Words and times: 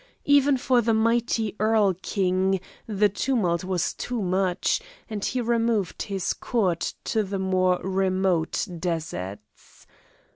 Even 0.25 0.57
for 0.57 0.81
the 0.81 0.95
mighty 0.95 1.55
Erl 1.59 1.93
king 2.01 2.59
the 2.87 3.07
tumult 3.07 3.63
was 3.63 3.93
too 3.93 4.19
much, 4.19 4.81
and 5.07 5.23
he 5.23 5.39
removed 5.41 6.01
his 6.01 6.33
court 6.33 6.95
to 7.03 7.21
the 7.21 7.37
more 7.37 7.77
remote 7.83 8.67
deserts. 8.79 9.85